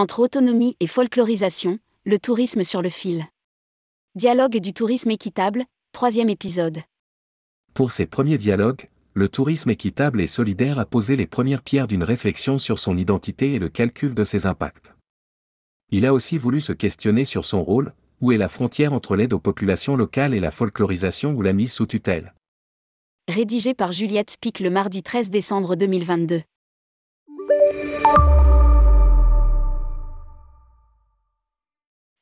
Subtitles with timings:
[0.00, 3.26] Entre autonomie et folklorisation, le tourisme sur le fil.
[4.14, 6.78] Dialogue du tourisme équitable, troisième épisode.
[7.74, 12.02] Pour ces premiers dialogues, le tourisme équitable et solidaire a posé les premières pierres d'une
[12.02, 14.94] réflexion sur son identité et le calcul de ses impacts.
[15.90, 19.34] Il a aussi voulu se questionner sur son rôle, où est la frontière entre l'aide
[19.34, 22.32] aux populations locales et la folklorisation ou la mise sous tutelle.
[23.28, 26.40] Rédigé par Juliette Spic le mardi 13 décembre 2022.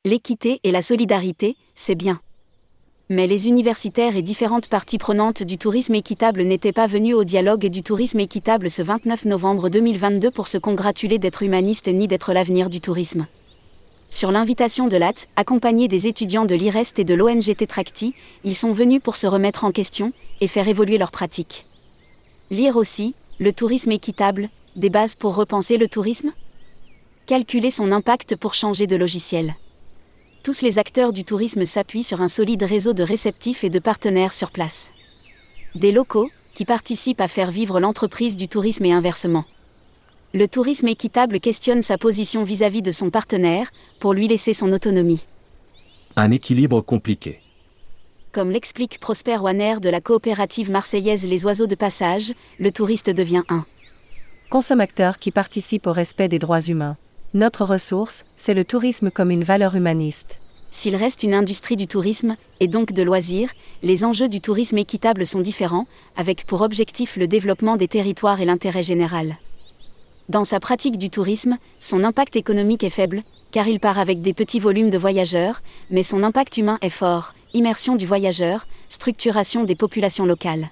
[0.05, 2.21] L'équité et la solidarité, c'est bien.
[3.09, 7.65] Mais les universitaires et différentes parties prenantes du tourisme équitable n'étaient pas venus au dialogue
[7.65, 12.69] du tourisme équitable ce 29 novembre 2022 pour se congratuler d'être humanistes ni d'être l'avenir
[12.69, 13.27] du tourisme.
[14.09, 18.13] Sur l'invitation de l'AT, accompagnés des étudiants de l'IREST et de l'ONG Tetracti,
[18.45, 21.65] ils sont venus pour se remettre en question et faire évoluer leurs pratiques.
[22.51, 24.47] Lire aussi, le tourisme équitable,
[24.77, 26.31] des bases pour repenser le tourisme?
[27.25, 29.55] Calculer son impact pour changer de logiciel
[30.49, 34.33] tous les acteurs du tourisme s'appuient sur un solide réseau de réceptifs et de partenaires
[34.33, 34.91] sur place.
[35.75, 39.45] Des locaux, qui participent à faire vivre l'entreprise du tourisme et inversement.
[40.33, 43.69] Le tourisme équitable questionne sa position vis-à-vis de son partenaire,
[43.99, 45.23] pour lui laisser son autonomie.
[46.15, 47.41] Un équilibre compliqué.
[48.31, 53.43] Comme l'explique Prosper Wanner de la coopérative marseillaise Les Oiseaux de Passage, le touriste devient
[53.49, 53.65] un
[54.49, 56.97] consommateur qui participe au respect des droits humains.
[57.35, 60.39] Notre ressource, c'est le tourisme comme une valeur humaniste.
[60.71, 63.51] S'il reste une industrie du tourisme, et donc de loisirs,
[63.83, 65.85] les enjeux du tourisme équitable sont différents,
[66.17, 69.37] avec pour objectif le développement des territoires et l'intérêt général.
[70.27, 74.33] Dans sa pratique du tourisme, son impact économique est faible, car il part avec des
[74.33, 75.61] petits volumes de voyageurs,
[75.91, 80.71] mais son impact humain est fort, immersion du voyageur, structuration des populations locales.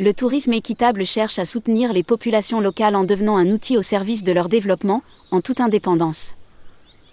[0.00, 4.22] Le tourisme équitable cherche à soutenir les populations locales en devenant un outil au service
[4.22, 6.34] de leur développement, en toute indépendance.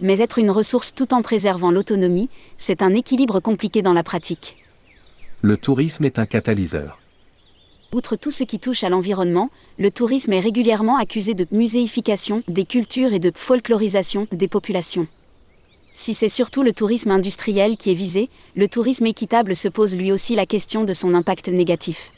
[0.01, 4.57] Mais être une ressource tout en préservant l'autonomie, c'est un équilibre compliqué dans la pratique.
[5.41, 6.99] Le tourisme est un catalyseur.
[7.91, 12.65] Outre tout ce qui touche à l'environnement, le tourisme est régulièrement accusé de muséification des
[12.65, 15.07] cultures et de folklorisation des populations.
[15.93, 20.11] Si c'est surtout le tourisme industriel qui est visé, le tourisme équitable se pose lui
[20.11, 22.11] aussi la question de son impact négatif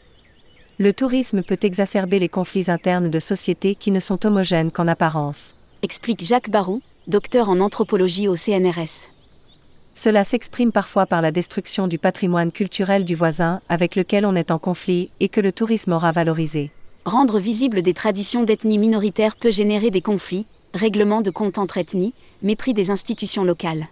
[0.80, 5.56] le tourisme peut exacerber les conflits internes de sociétés qui ne sont homogènes qu'en apparence.
[5.82, 9.10] Explique Jacques Barou, docteur en anthropologie au CNRS.
[9.96, 14.52] Cela s'exprime parfois par la destruction du patrimoine culturel du voisin avec lequel on est
[14.52, 16.70] en conflit et que le tourisme aura valorisé.
[17.06, 20.46] Rendre visible des traditions d'ethnie minoritaire peut générer des conflits,
[20.76, 22.14] règlements de compte entre ethnies,
[22.44, 23.88] mépris des institutions locales.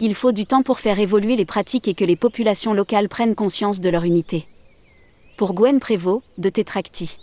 [0.00, 3.36] Il faut du temps pour faire évoluer les pratiques et que les populations locales prennent
[3.36, 4.48] conscience de leur unité
[5.42, 7.18] pour Gwen Prévost, de Tétracti.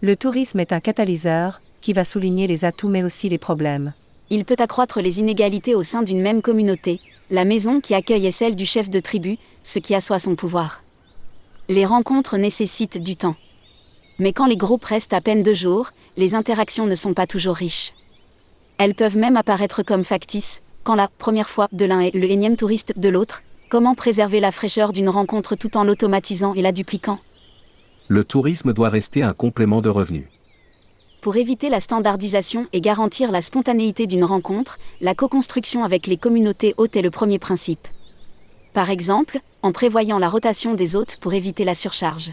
[0.00, 3.92] Le tourisme est un catalyseur, qui va souligner les atouts mais aussi les problèmes.
[4.30, 6.98] Il peut accroître les inégalités au sein d'une même communauté,
[7.28, 10.82] la maison qui accueille est celle du chef de tribu, ce qui assoit son pouvoir.
[11.68, 13.36] Les rencontres nécessitent du temps.
[14.18, 17.56] Mais quand les groupes restent à peine deux jours, les interactions ne sont pas toujours
[17.56, 17.92] riches.
[18.78, 22.56] Elles peuvent même apparaître comme factices, quand la première fois de l'un est le énième
[22.56, 27.18] touriste de l'autre, Comment préserver la fraîcheur d'une rencontre tout en l'automatisant et la dupliquant
[28.06, 30.26] Le tourisme doit rester un complément de revenus.
[31.20, 36.74] Pour éviter la standardisation et garantir la spontanéité d'une rencontre, la co-construction avec les communautés
[36.76, 37.88] hôtes est le premier principe.
[38.72, 42.30] Par exemple, en prévoyant la rotation des hôtes pour éviter la surcharge.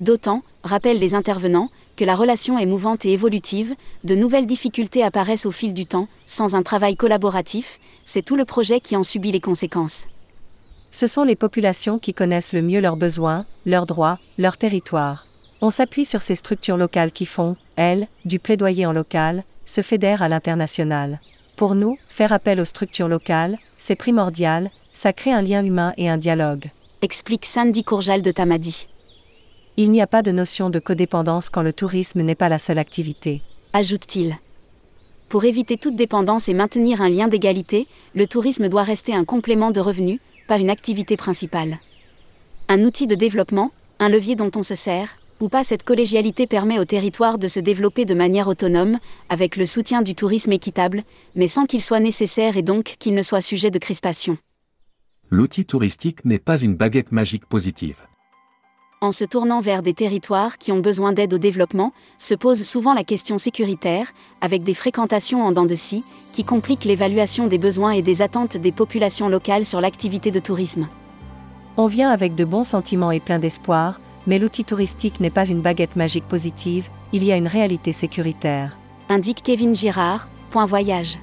[0.00, 5.44] D'autant, rappellent les intervenants, que la relation est mouvante et évolutive, de nouvelles difficultés apparaissent
[5.44, 9.32] au fil du temps, sans un travail collaboratif, c'est tout le projet qui en subit
[9.32, 10.06] les conséquences.
[10.90, 15.26] Ce sont les populations qui connaissent le mieux leurs besoins, leurs droits, leur territoire.
[15.60, 20.22] On s'appuie sur ces structures locales qui font, elles, du plaidoyer en local, se fédèrent
[20.22, 21.20] à l'international.
[21.56, 26.08] Pour nous, faire appel aux structures locales, c'est primordial, ça crée un lien humain et
[26.08, 26.70] un dialogue.
[27.02, 28.86] Explique Sandy Courjal de Tamadi.
[29.76, 32.78] Il n'y a pas de notion de codépendance quand le tourisme n'est pas la seule
[32.78, 33.42] activité.
[33.72, 34.36] Ajoute-t-il.
[35.28, 39.70] Pour éviter toute dépendance et maintenir un lien d'égalité, le tourisme doit rester un complément
[39.70, 41.78] de revenus, pas une activité principale.
[42.68, 46.80] Un outil de développement, un levier dont on se sert, ou pas cette collégialité permet
[46.80, 48.98] au territoire de se développer de manière autonome,
[49.28, 51.04] avec le soutien du tourisme équitable,
[51.36, 54.38] mais sans qu'il soit nécessaire et donc qu'il ne soit sujet de crispation.
[55.30, 58.00] L'outil touristique n'est pas une baguette magique positive.
[59.00, 62.94] En se tournant vers des territoires qui ont besoin d'aide au développement, se pose souvent
[62.94, 64.08] la question sécuritaire,
[64.40, 66.02] avec des fréquentations en dents de scie,
[66.32, 70.88] qui compliquent l'évaluation des besoins et des attentes des populations locales sur l'activité de tourisme.
[71.76, 75.60] On vient avec de bons sentiments et plein d'espoir, mais l'outil touristique n'est pas une
[75.60, 78.76] baguette magique positive, il y a une réalité sécuritaire.
[79.08, 81.20] Indique Kevin Girard, Point voyage.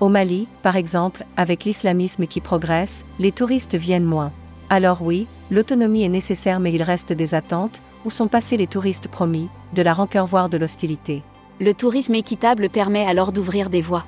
[0.00, 4.32] Au Mali, par exemple, avec l'islamisme qui progresse, les touristes viennent moins.
[4.74, 9.06] Alors oui, l'autonomie est nécessaire mais il reste des attentes, où sont passés les touristes
[9.06, 11.22] promis, de la rancœur voire de l'hostilité.
[11.60, 14.06] Le tourisme équitable permet alors d'ouvrir des voies.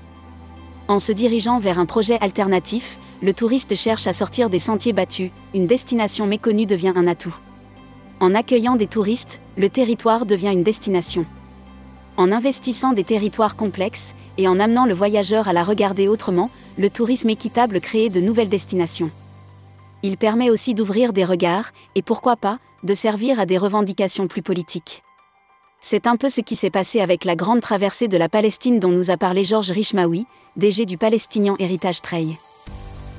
[0.89, 5.33] En se dirigeant vers un projet alternatif, le touriste cherche à sortir des sentiers battus,
[5.53, 7.37] une destination méconnue devient un atout.
[8.21, 11.27] En accueillant des touristes, le territoire devient une destination.
[12.17, 16.89] En investissant des territoires complexes, et en amenant le voyageur à la regarder autrement, le
[16.89, 19.11] tourisme équitable crée de nouvelles destinations.
[20.05, 24.43] Il permet aussi d'ouvrir des regards, et pourquoi pas, de servir à des revendications plus
[24.43, 25.03] politiques.
[25.81, 28.91] C'est un peu ce qui s'est passé avec la grande traversée de la Palestine dont
[28.91, 30.27] nous a parlé Georges Richmaoui,
[30.59, 32.37] DG du Palestinien Heritage Trail.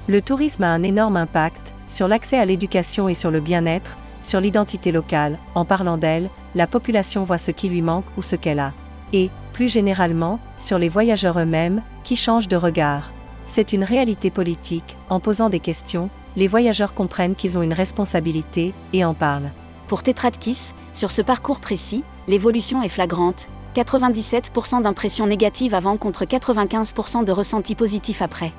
[0.07, 4.39] Le tourisme a un énorme impact sur l'accès à l'éducation et sur le bien-être, sur
[4.39, 5.39] l'identité locale.
[5.55, 8.73] En parlant d'elle, la population voit ce qui lui manque ou ce qu'elle a.
[9.11, 13.11] Et, plus généralement, sur les voyageurs eux-mêmes, qui changent de regard.
[13.47, 18.73] C'est une réalité politique, en posant des questions, les voyageurs comprennent qu'ils ont une responsabilité,
[18.93, 19.51] et en parlent.
[19.87, 27.25] Pour Tetradkis, sur ce parcours précis, l'évolution est flagrante, 97% d'impressions négatives avant contre 95%
[27.25, 28.53] de ressentis positifs après.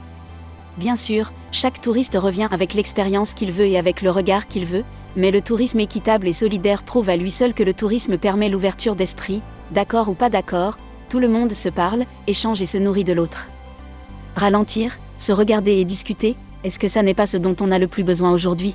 [0.76, 4.84] Bien sûr, chaque touriste revient avec l'expérience qu'il veut et avec le regard qu'il veut,
[5.17, 8.94] mais le tourisme équitable et solidaire prouve à lui seul que le tourisme permet l'ouverture
[8.94, 9.40] d'esprit,
[9.70, 10.78] d'accord ou pas d'accord,
[11.08, 13.49] tout le monde se parle, échange et se nourrit de l'autre.
[14.34, 16.37] Ralentir, se regarder et discuter,
[16.67, 18.75] est-ce que ça n'est pas ce dont on a le plus besoin aujourd'hui?